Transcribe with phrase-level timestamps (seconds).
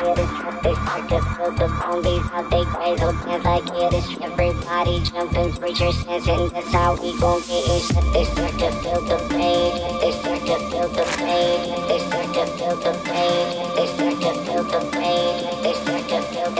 [0.00, 0.14] they
[8.24, 9.72] start to feel the pain.
[10.00, 11.60] They start to feel the pain.
[11.88, 16.22] They start to feel the pain they start to feel the pain they start to
[16.22, 16.50] feel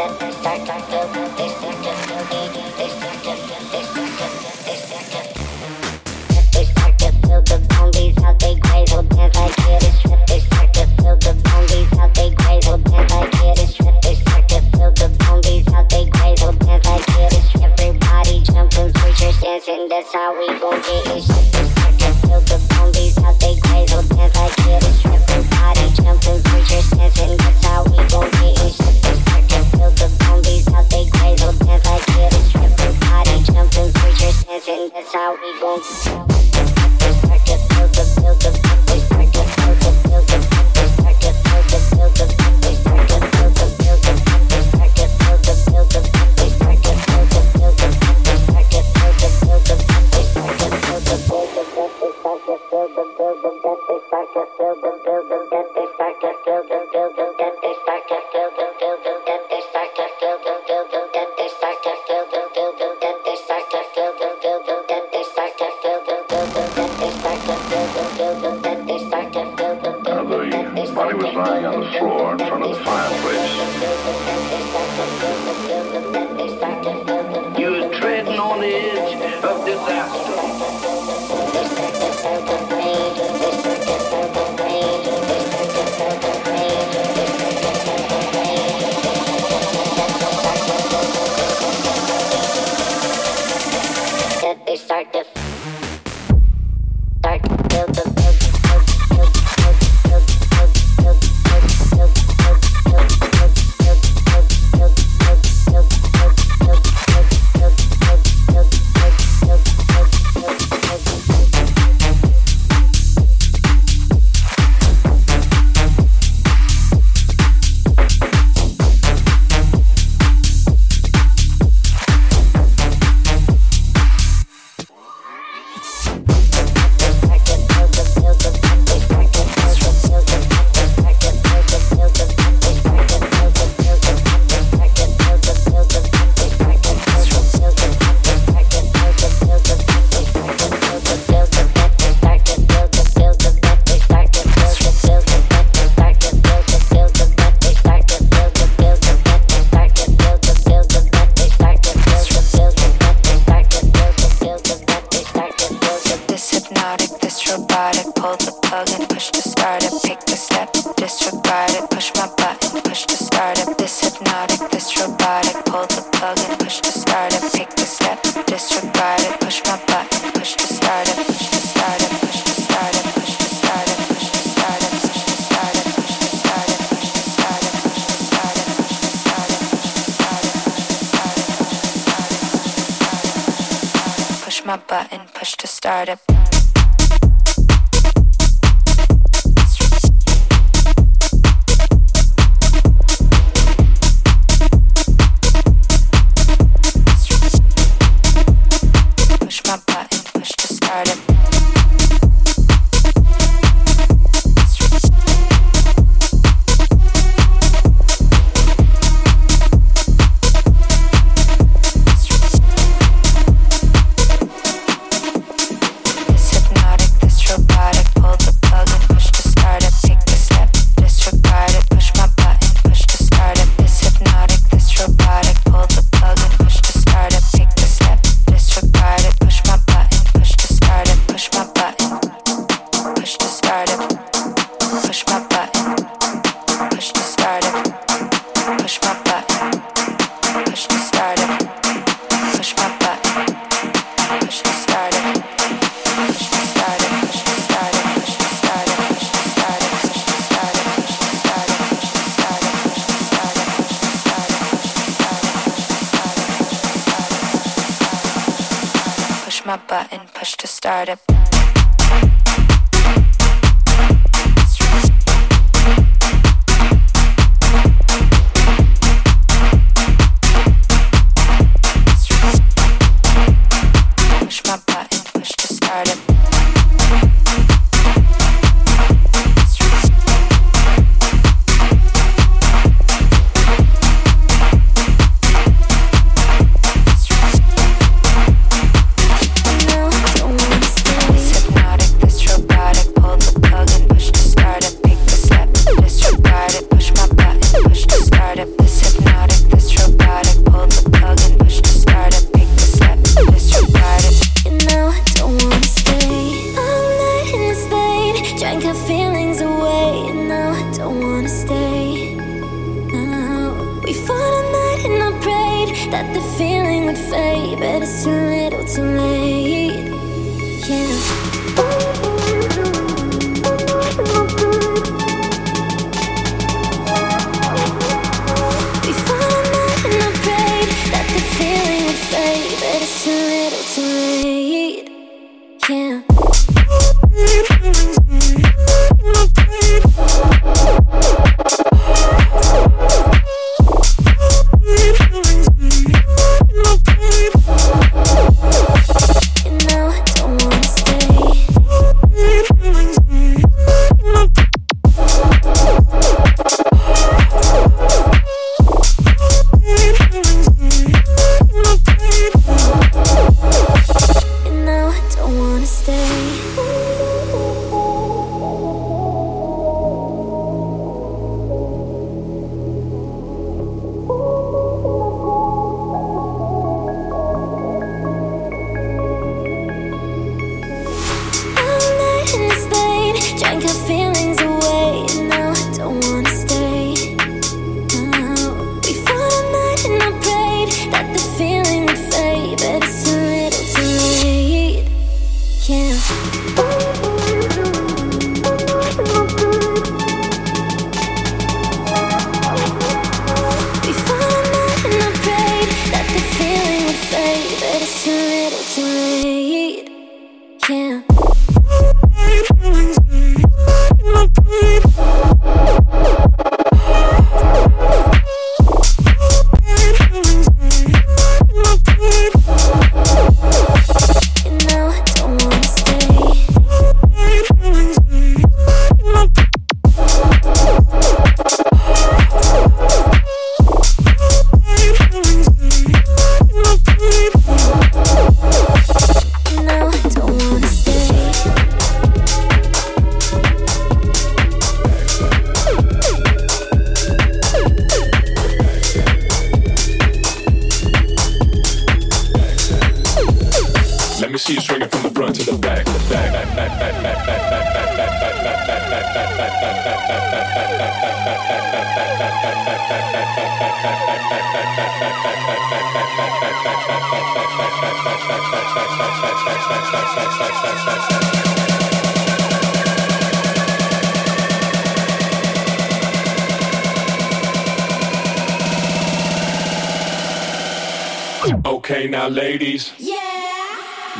[481.62, 483.12] Okay, now ladies.
[483.18, 483.36] Yeah.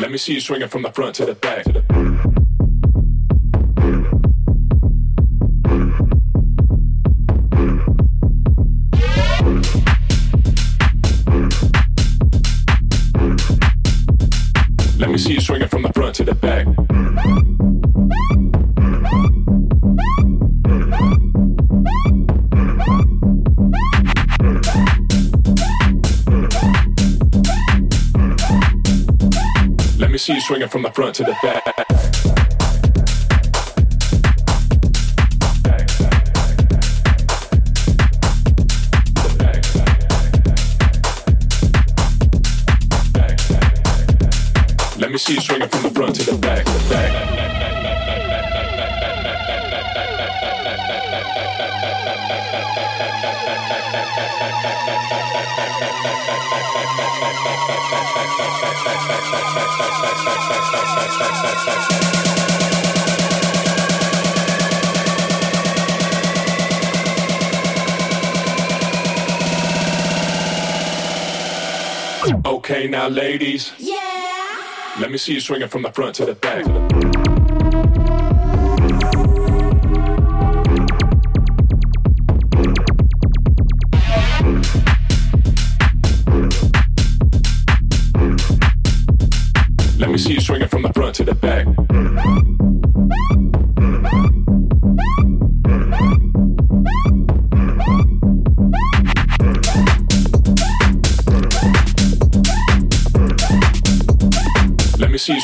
[0.00, 1.66] Let me see you swinging from the front to the back.
[1.66, 2.29] Let me
[30.30, 31.66] see you swinging from the front to the back.
[44.98, 46.79] Let me see you swinging from the front to the back.
[72.70, 73.72] Okay, now ladies.
[73.78, 73.96] Yeah.
[75.00, 76.66] Let me see you swinging from the front to the back.
[76.66, 77.19] Let me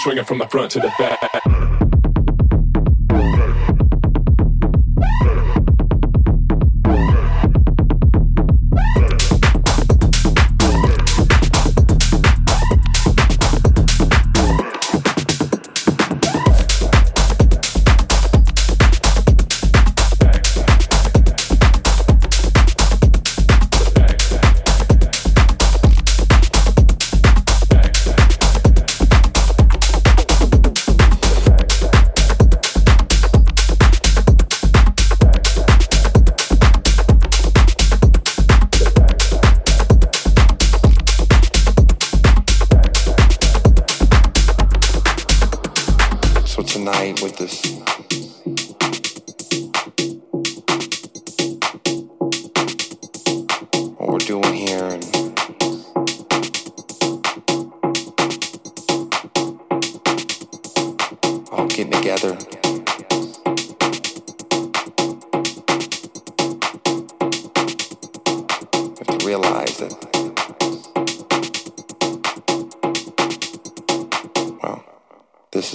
[0.06, 1.15] swinging from the front to the back.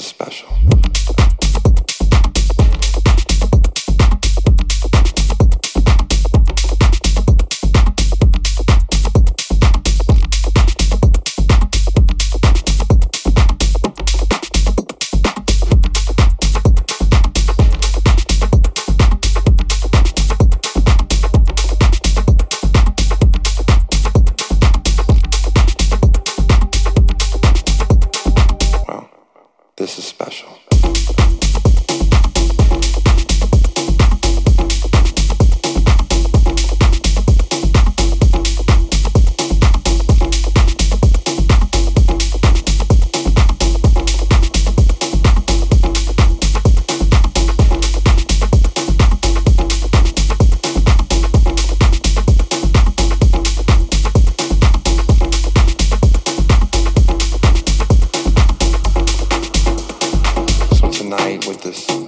[0.01, 1.30] Is special.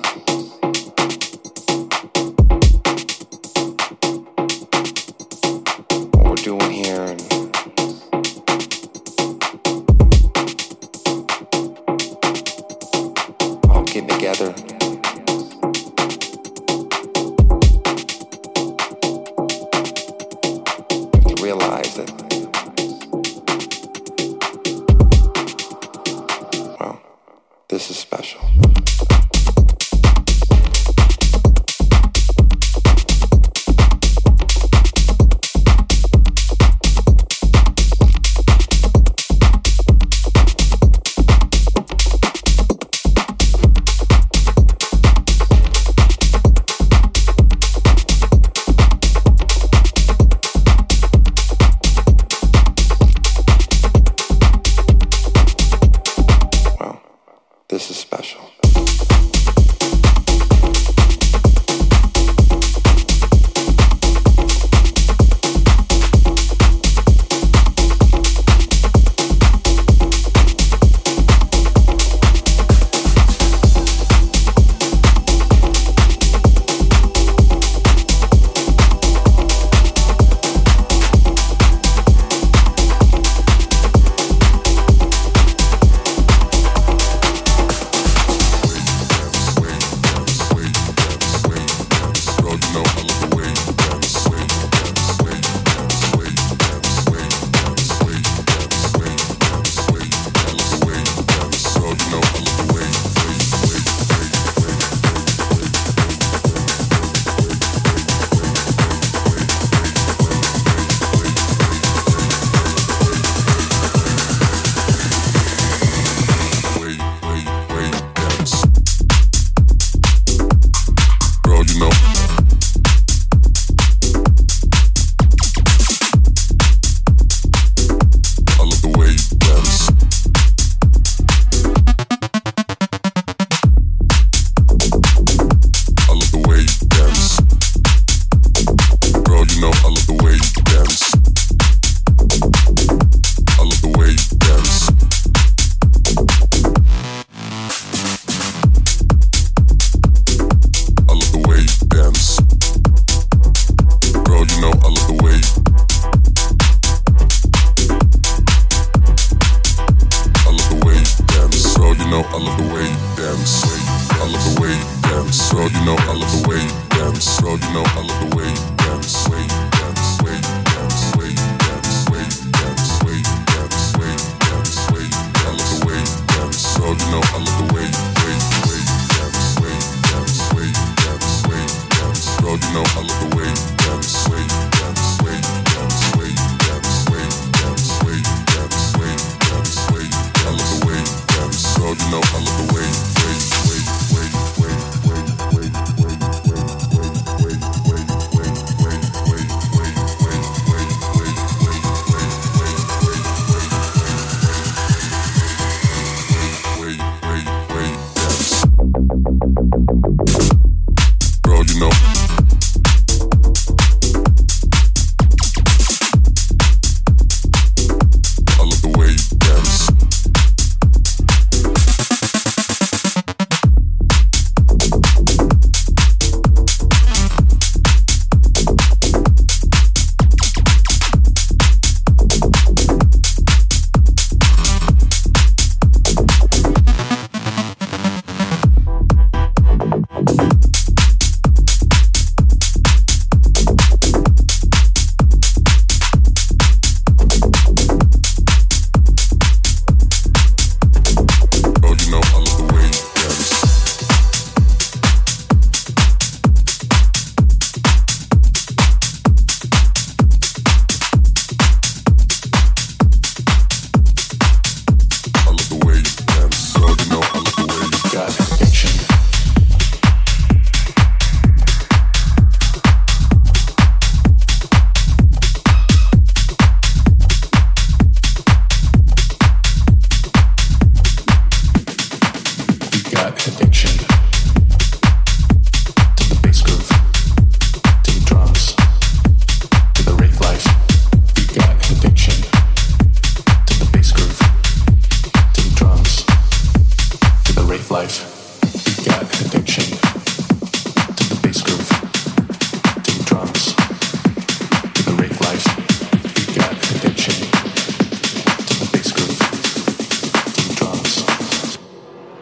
[0.01, 0.42] Thank you.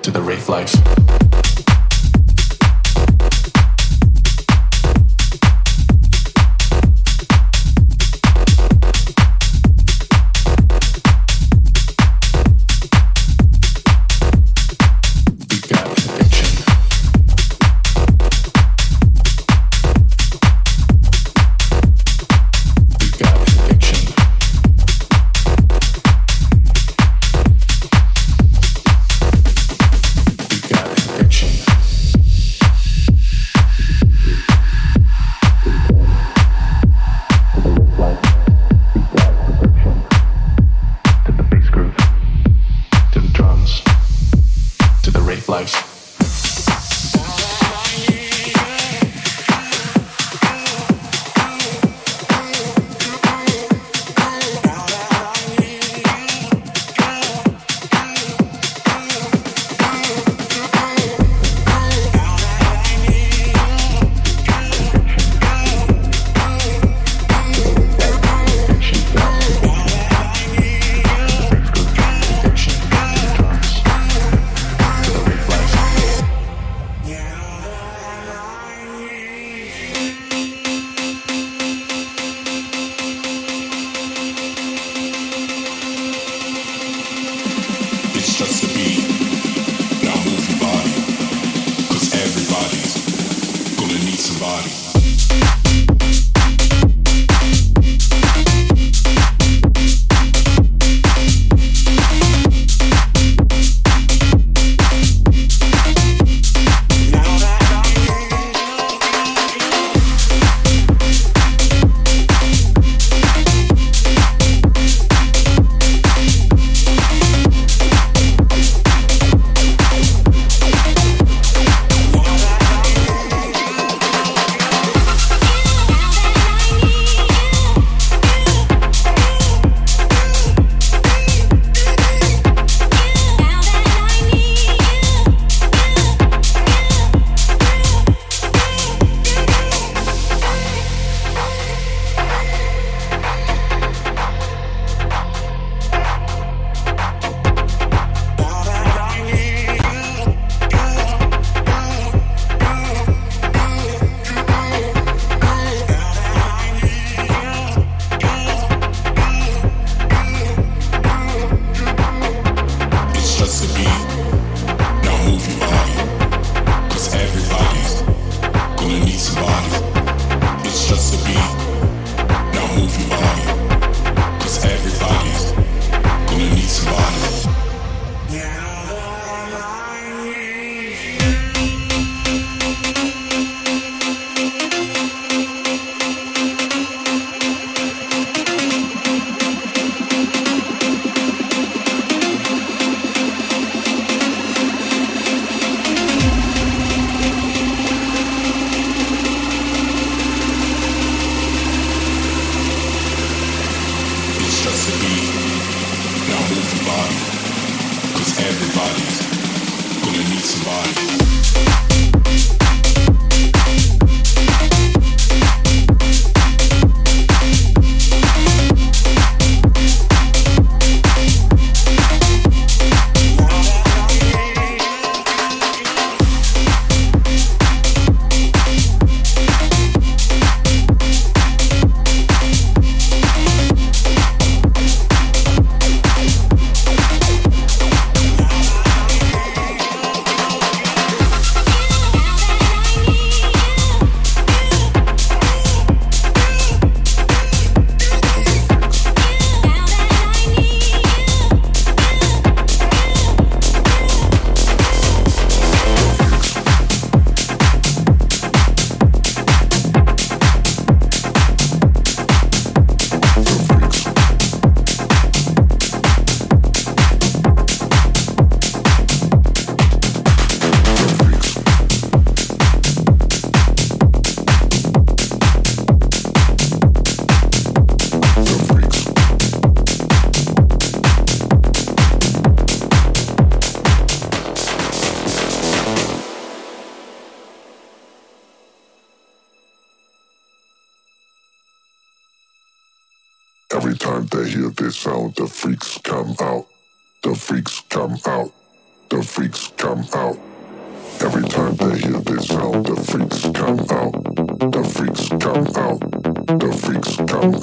[0.01, 1.20] to the rave life.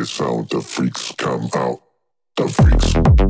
[0.00, 1.80] is sound, the freaks come out.
[2.36, 3.29] The freaks.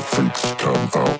[0.00, 1.19] difference come out.